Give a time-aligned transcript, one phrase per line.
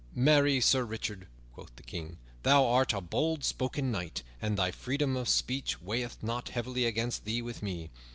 [0.15, 5.15] "Marry, Sir Richard," quoth the King, "thou art a bold spoken knight, and thy freedom
[5.15, 7.91] of speech weigheth not heavily against thee with me.